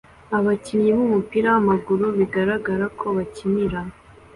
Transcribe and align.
Abakinnyi 0.37 0.89
b'umupira 0.97 1.47
w'amaguru 1.55 2.05
bigaragara 2.17 2.85
ko 2.99 3.05
bakinira 3.15 3.79